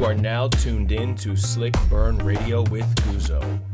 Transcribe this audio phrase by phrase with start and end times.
[0.00, 3.69] You are now tuned in to Slick Burn Radio with Guzo.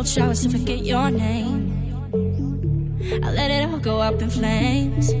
[0.00, 1.76] Cold showers forget your name.
[3.22, 5.12] I let it all go up in flames.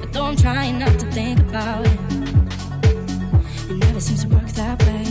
[0.00, 1.98] But though I'm trying not to think about it,
[3.68, 5.04] it never seems to work that way.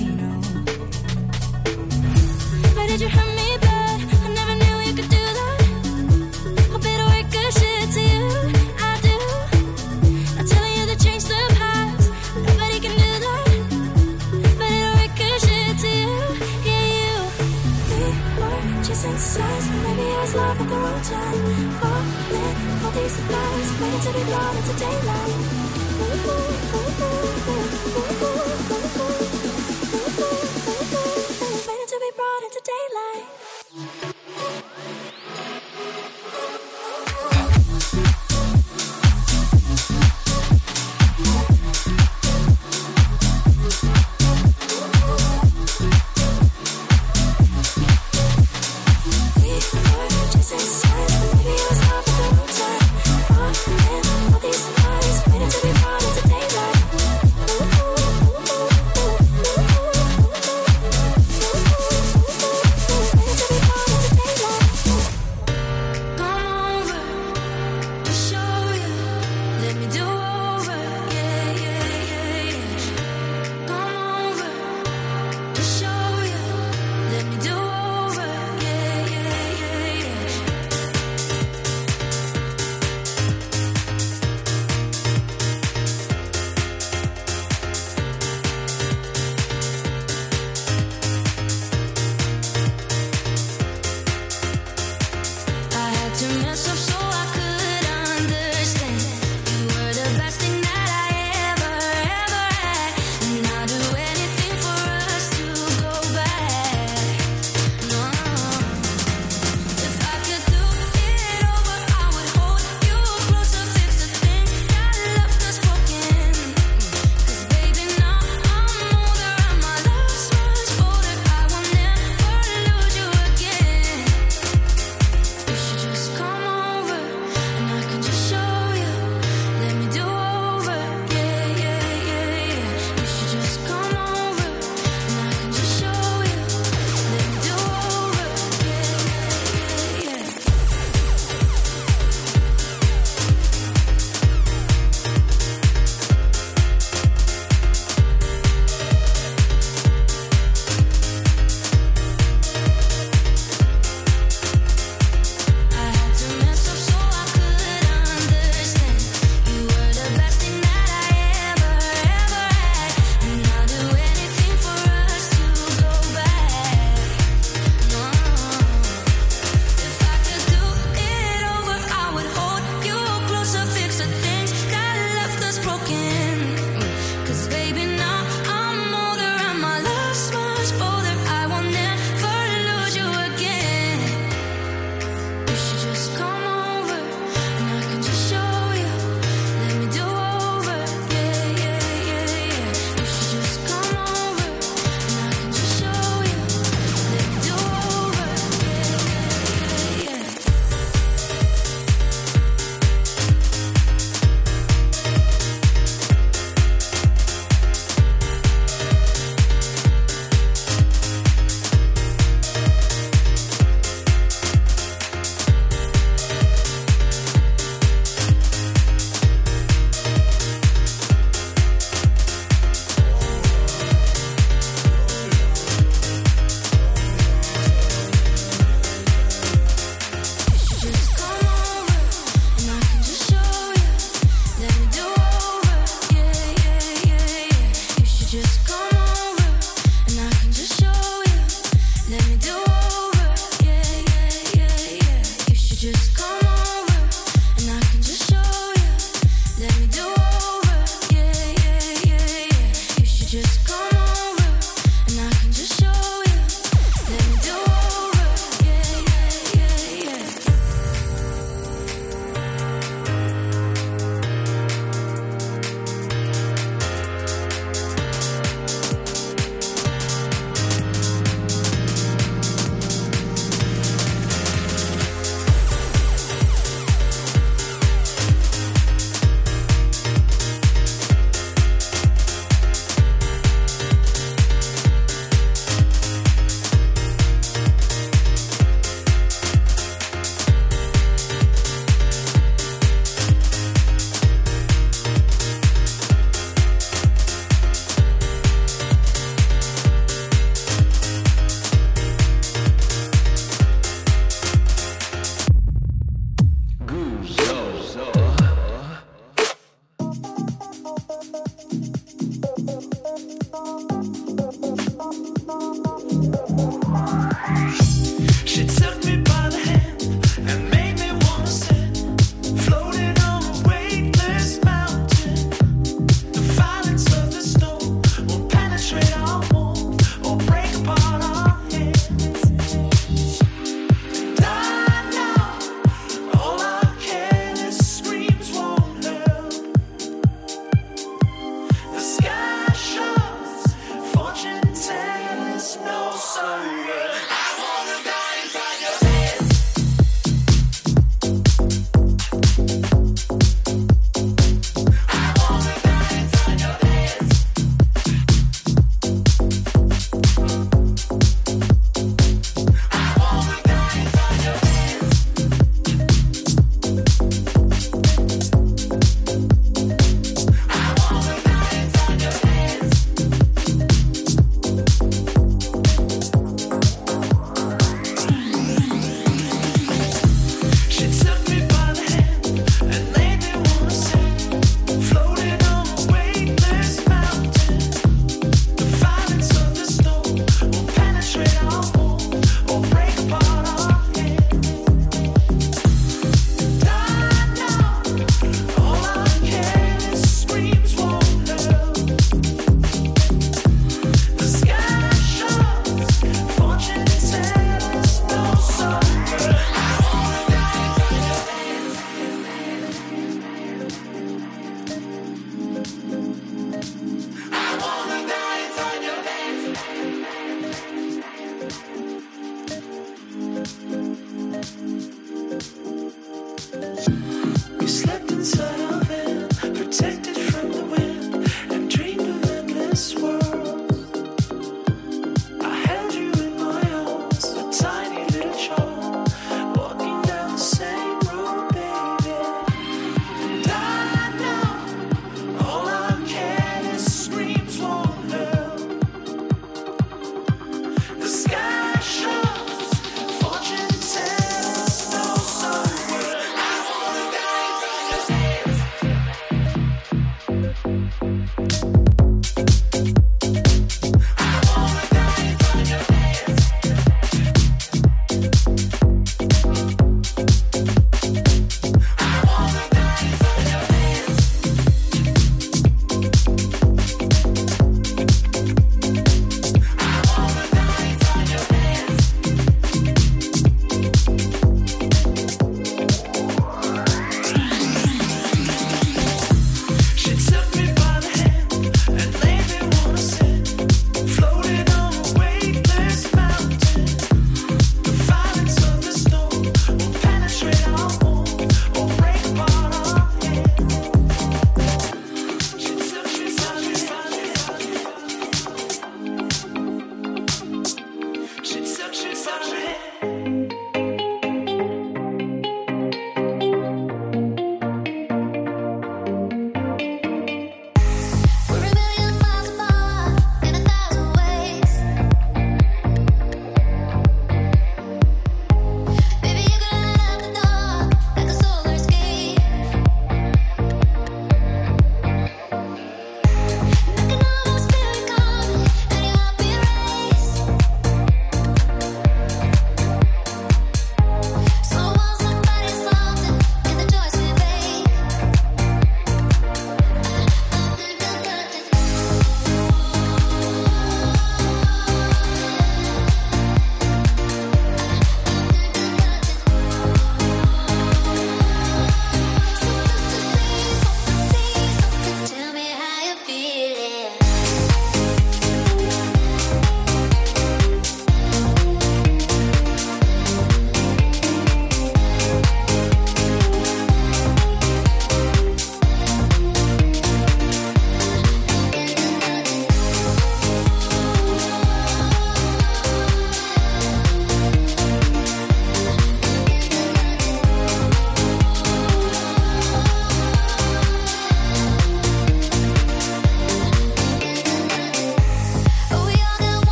[2.75, 3.99] Why did you hurt me bad?
[4.25, 5.59] I never knew you could do that.
[7.89, 8.25] To you.
[8.79, 9.17] I do.
[10.47, 11.39] Telling you to change the.
[12.47, 13.45] Nobody can do that.
[14.57, 14.95] But it'll
[15.83, 16.13] to you.
[16.69, 17.15] Yeah, you.
[17.89, 17.97] We
[18.39, 19.78] were
[20.39, 21.41] love at the wrong time.
[21.81, 25.35] Falling for these lies, waiting to be brought into daylight.
[26.03, 27.53] Ooh, ooh, ooh,
[28.23, 28.28] ooh,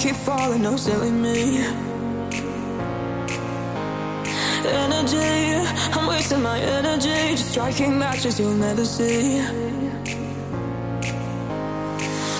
[0.00, 1.58] keep falling, no silly me.
[4.64, 5.18] Energy,
[5.92, 9.42] I'm wasting my energy, just striking matches you'll never see.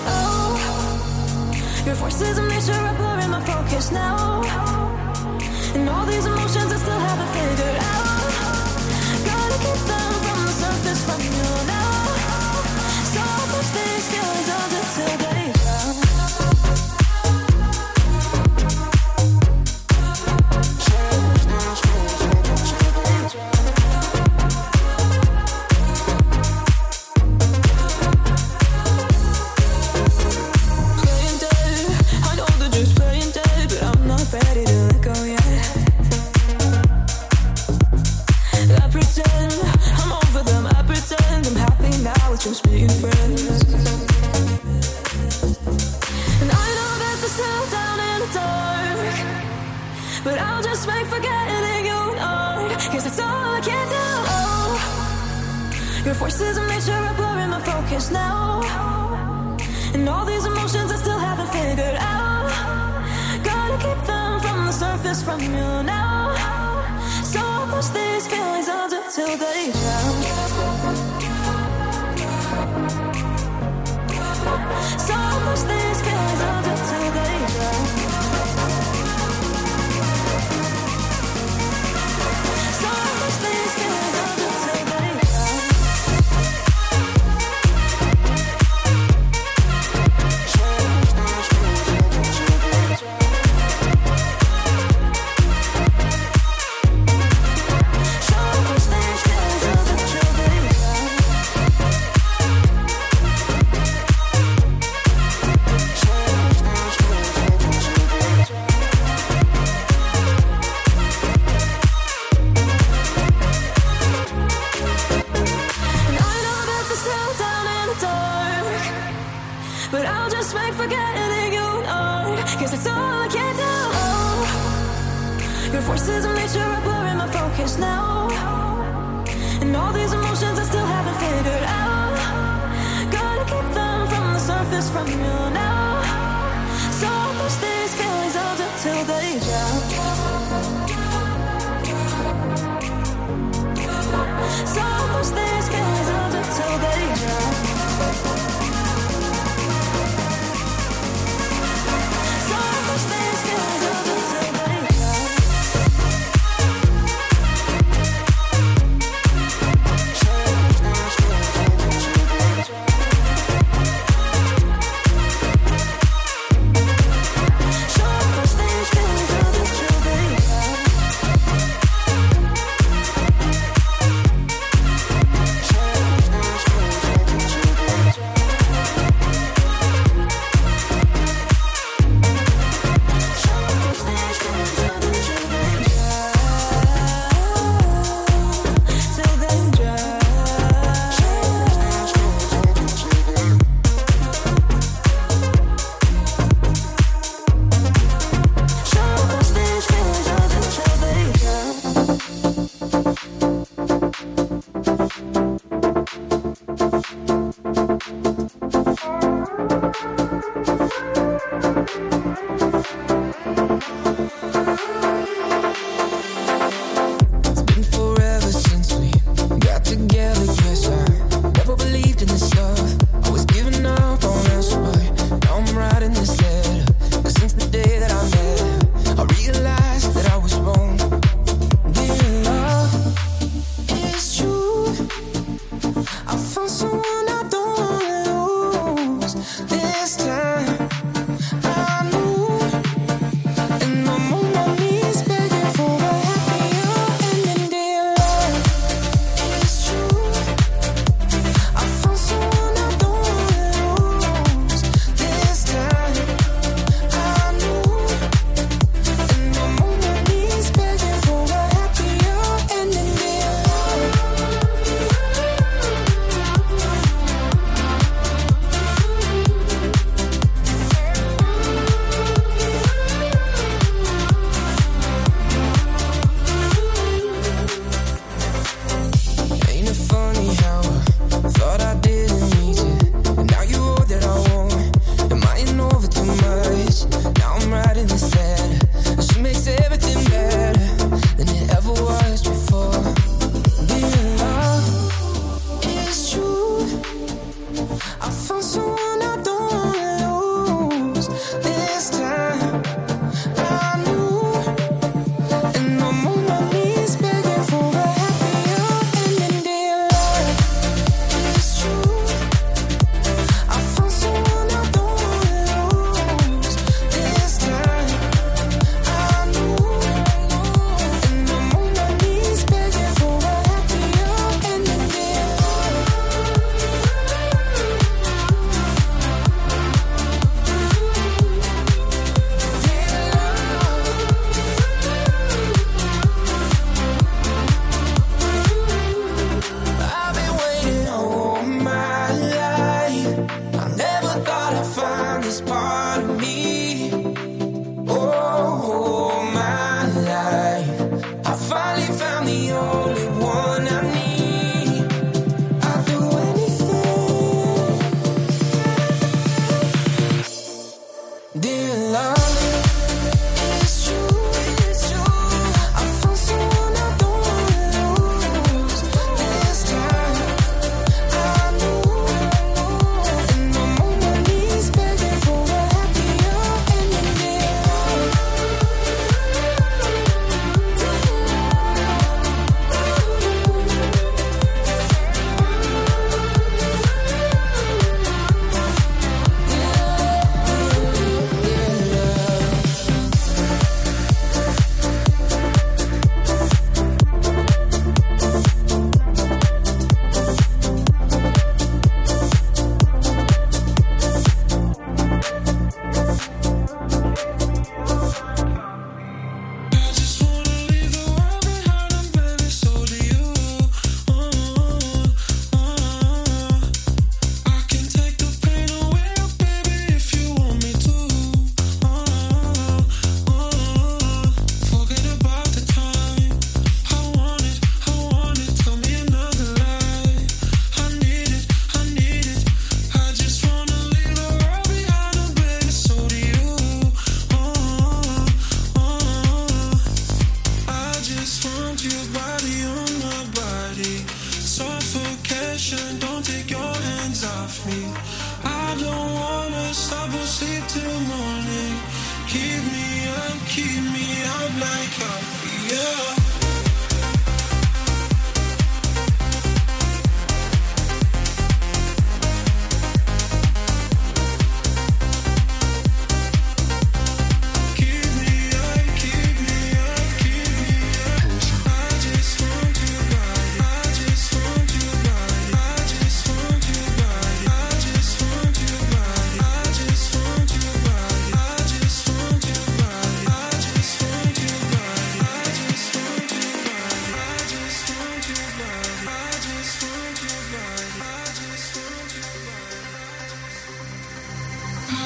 [0.06, 4.29] Oh, your voices of nature are blurring my focus now.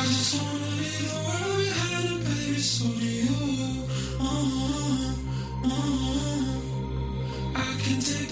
[0.06, 0.08] I
[7.82, 8.23] can do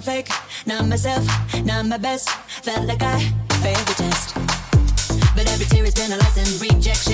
[0.00, 0.28] so fake.
[0.66, 1.24] Not myself,
[1.64, 2.28] not my best.
[2.62, 3.18] Felt like I
[3.62, 4.34] failed the test.
[5.34, 6.46] But every tear has been a lesson.
[6.60, 7.07] Rejection.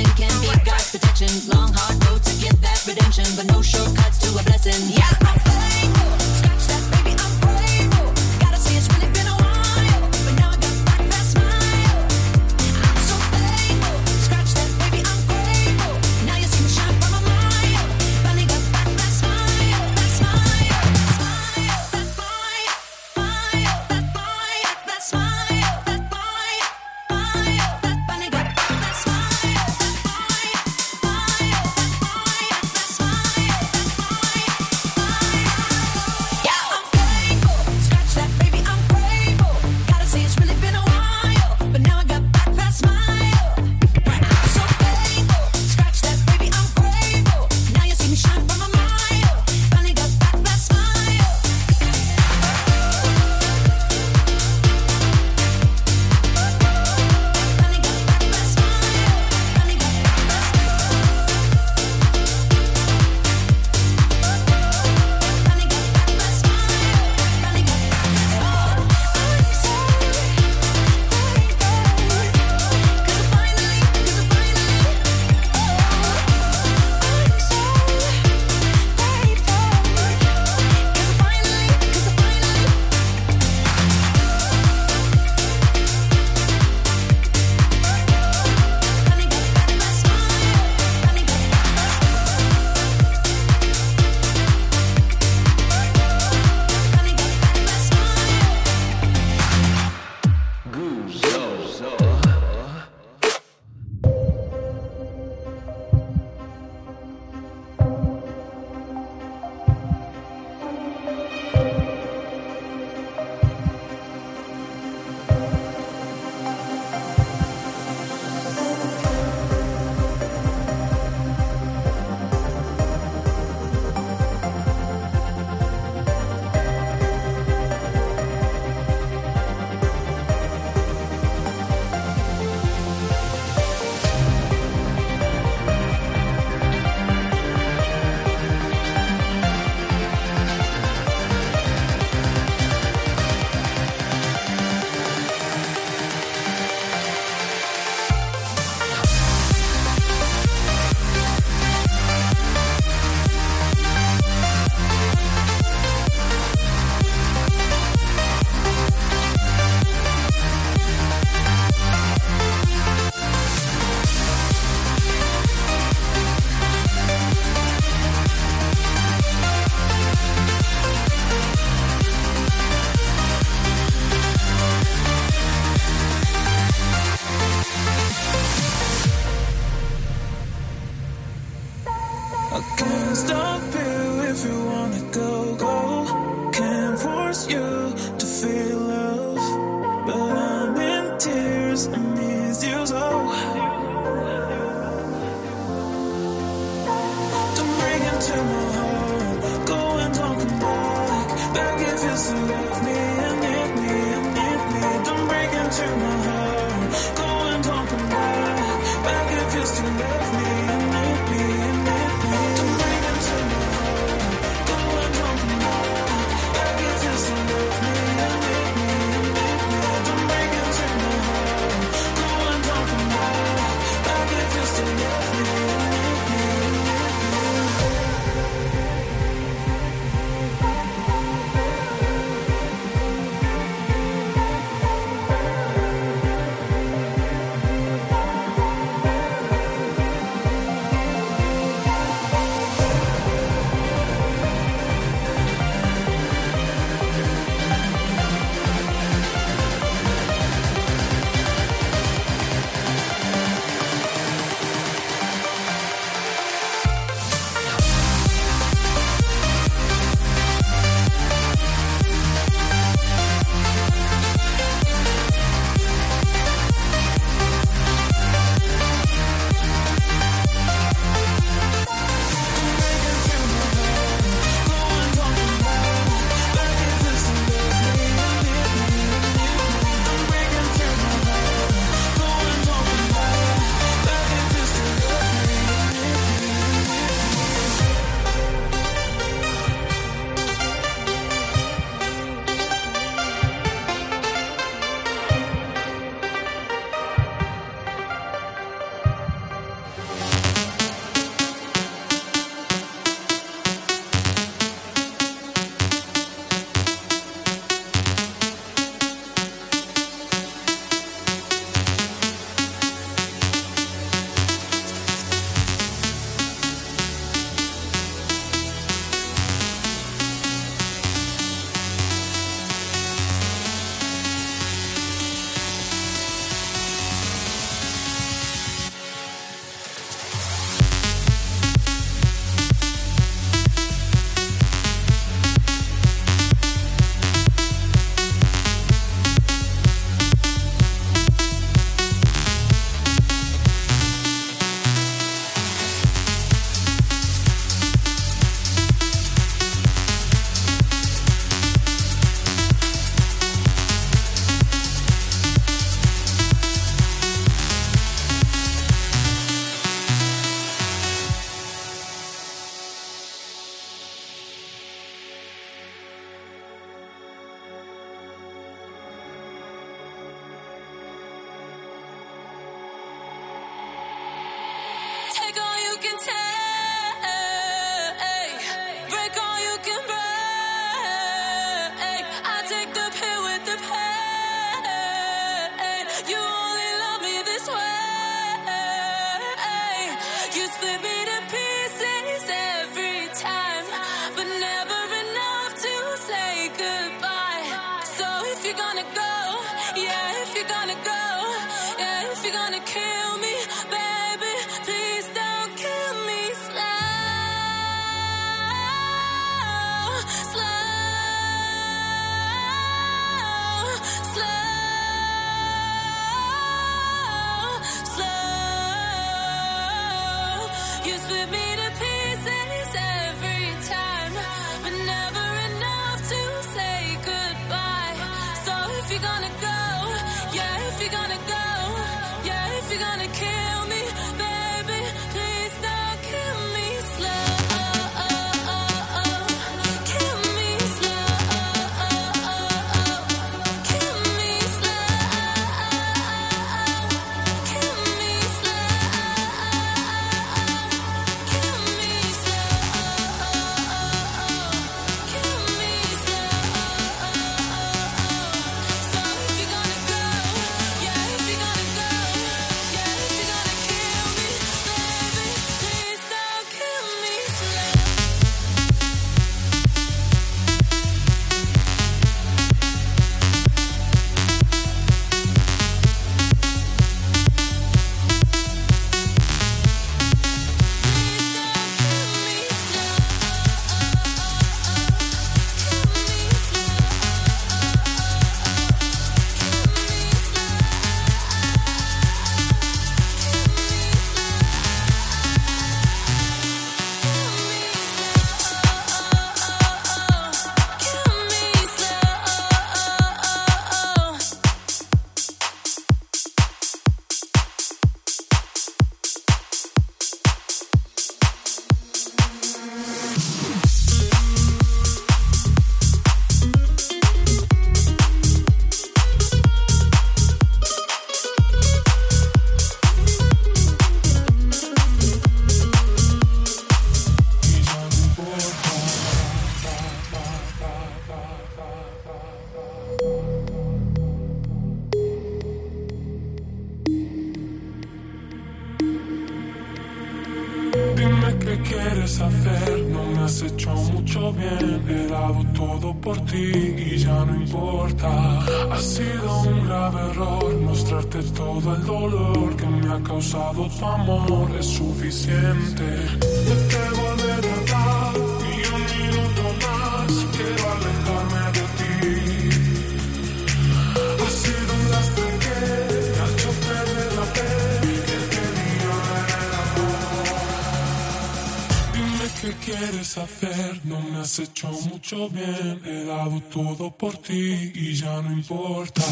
[575.27, 579.23] Yo bien, he dado todo por ti y ya no importa.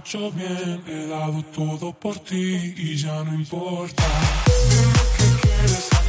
[0.00, 4.02] mucho bien, he dado todo por ti y ya no importa.
[4.46, 5.99] Dime lo que quieres.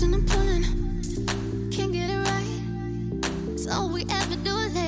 [0.00, 0.62] And pulling,
[1.72, 2.62] can't get it right.
[3.48, 4.87] It's all we ever do.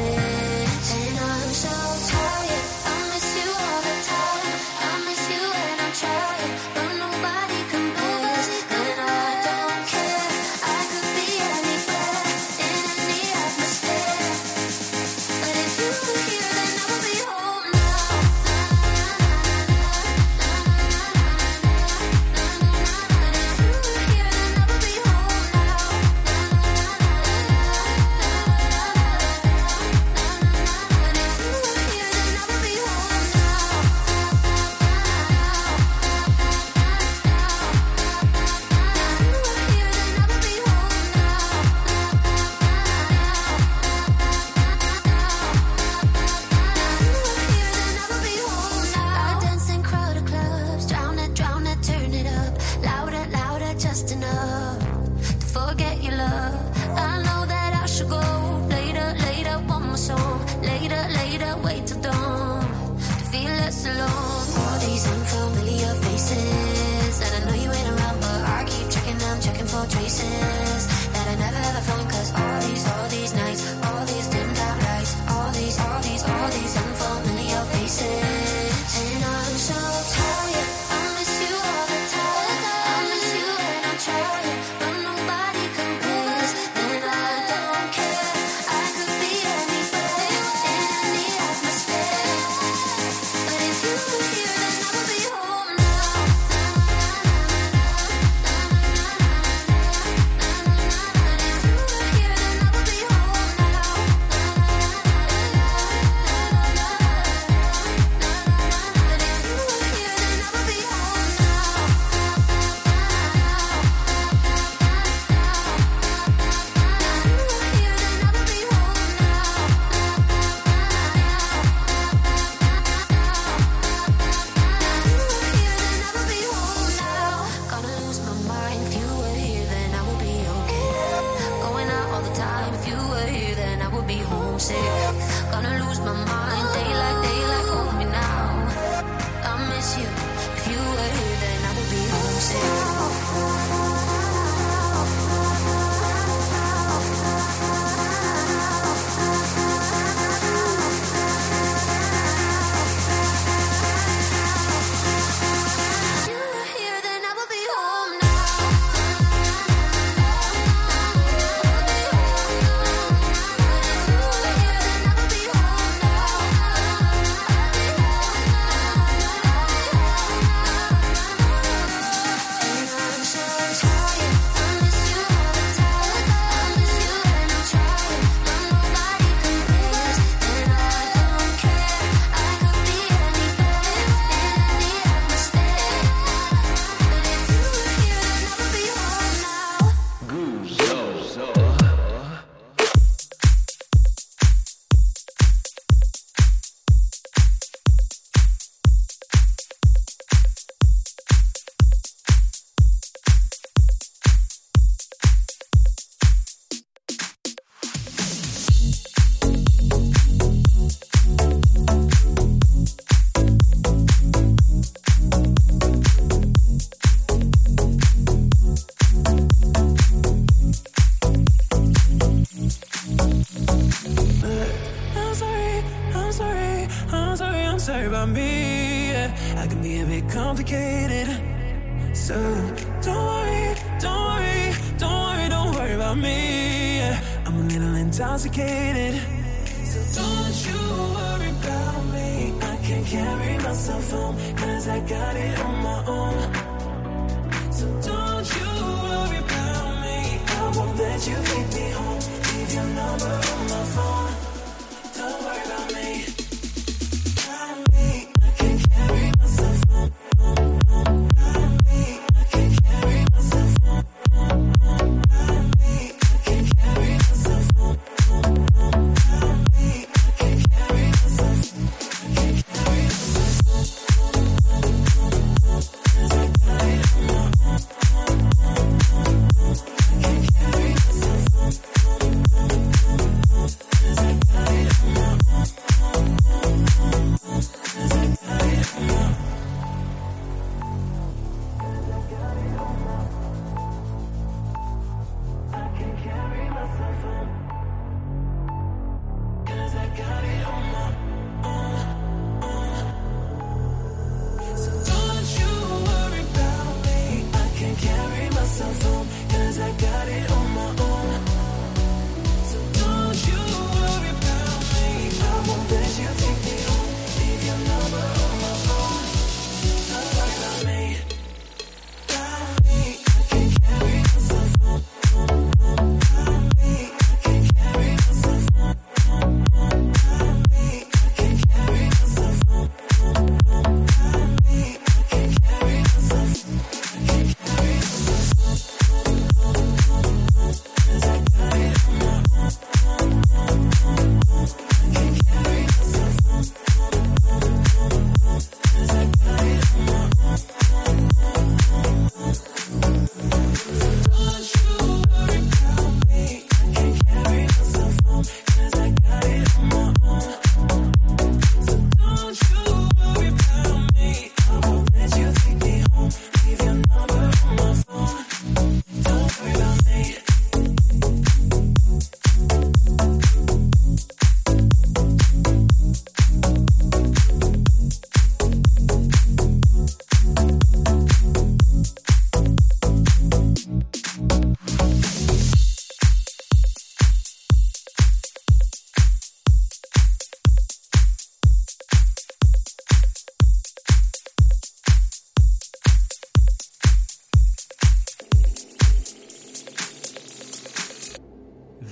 [0.00, 0.29] say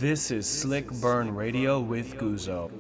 [0.01, 2.71] This is Slick Burn Radio with Guzo.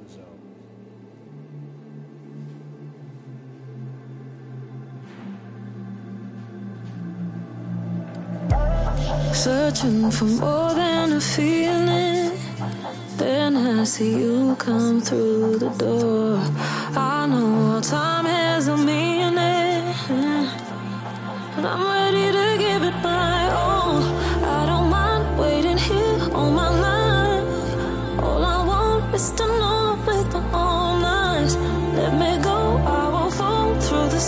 [9.34, 12.38] Searching for more than a feeling.
[13.16, 16.38] Then I see you come through the door.
[16.94, 19.34] I know time has a meaning.
[21.56, 23.37] And I'm ready to give it my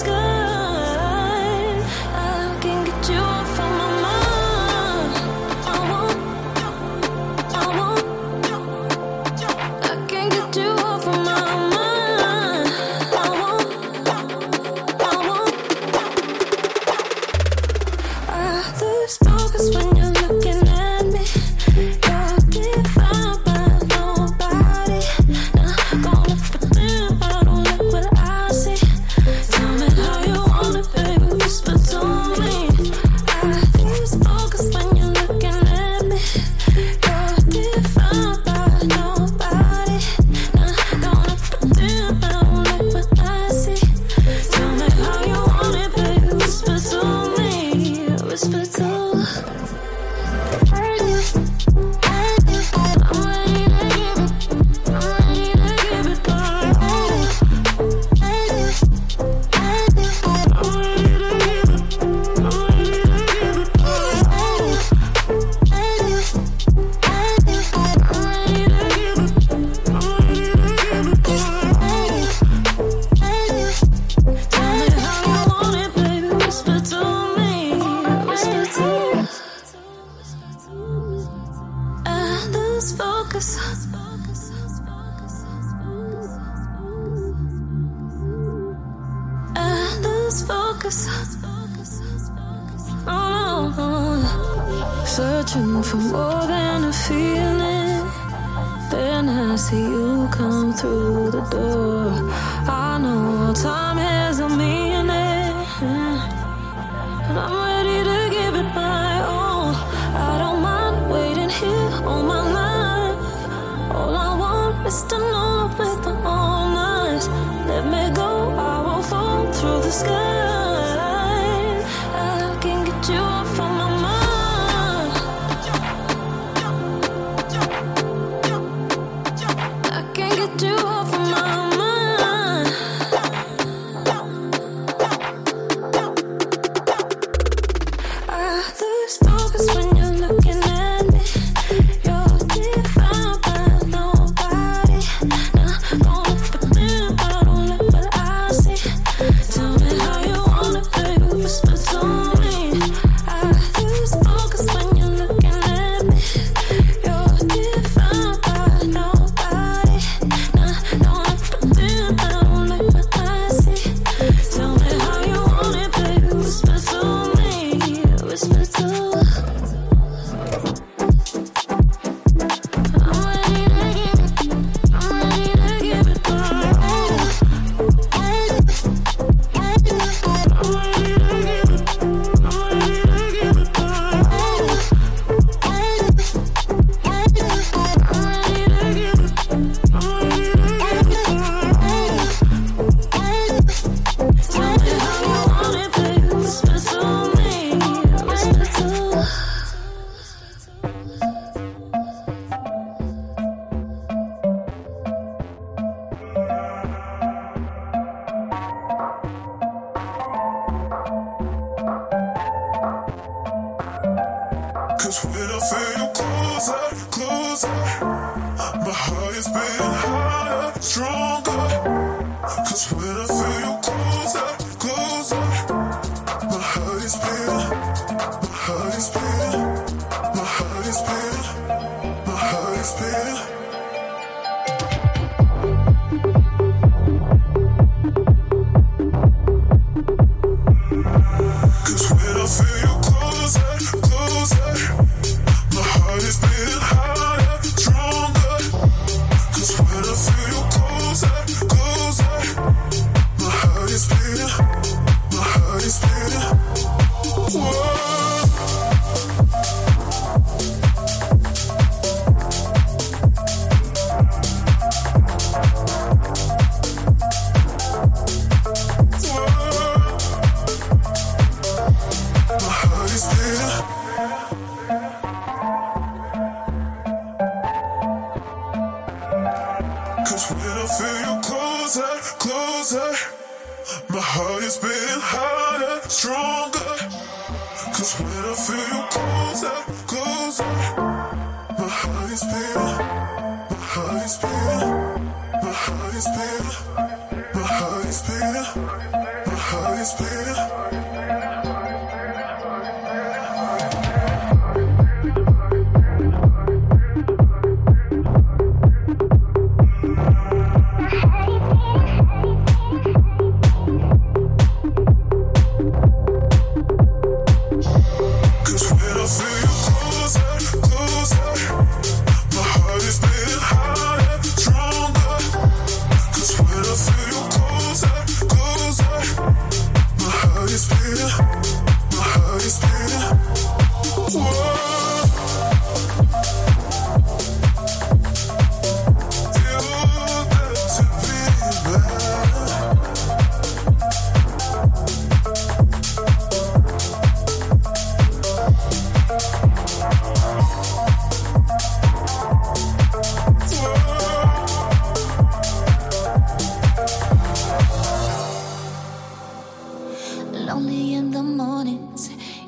[0.02, 0.29] Good.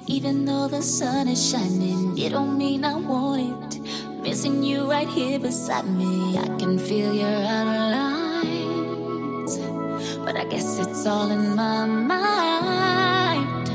[0.07, 3.81] Even though the sun is shining, it don't mean I want it.
[4.21, 6.37] Missing you right here beside me.
[6.37, 8.13] I can feel your outer light.
[10.25, 13.69] but I guess it's all in my mind.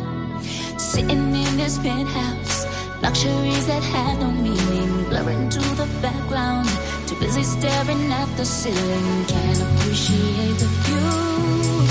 [0.80, 2.66] Sitting in this penthouse,
[3.02, 6.68] luxuries that have no meaning, blurring to the background.
[7.08, 11.88] Too busy staring at the ceiling, can't appreciate the view.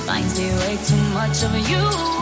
[0.00, 2.19] Reminds me way too much of you.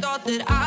[0.00, 0.61] Thought that I'd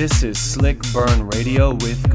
[0.00, 2.09] This is Slick Burn Radio with